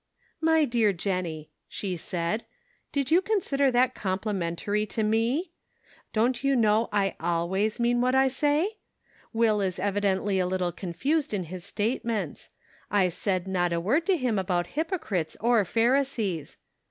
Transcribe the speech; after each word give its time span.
"My 0.51 0.65
dear 0.65 0.93
Jennie," 0.93 1.51
she 1.67 1.95
said," 1.95 2.43
did 2.91 3.11
you 3.11 3.21
con 3.21 3.39
sider 3.39 3.69
that 3.69 3.93
complimentary 3.93 4.83
to 4.87 5.03
me? 5.03 5.51
Don't 6.11 6.43
you 6.43 6.55
know 6.55 6.89
I 6.91 7.15
always 7.19 7.79
mean 7.79 8.01
what 8.01 8.15
I 8.15 8.27
say? 8.27 8.77
Will 9.31 9.61
is 9.61 9.77
evidently 9.77 10.39
a 10.39 10.47
little 10.47 10.71
confused 10.71 11.35
in 11.35 11.43
his 11.43 11.63
statements. 11.63 12.49
I 12.89 13.03
"Yet 13.03 13.09
Lackest 13.11 13.25
Thou." 13.25 13.29
155 13.45 13.47
said 13.47 13.53
not 13.53 13.73
a 13.77 13.79
word 13.79 14.05
to 14.07 14.17
him 14.17 14.39
about 14.39 14.67
hypocrites 14.73 15.37
or 15.39 15.63
Pharisees. 15.63 16.57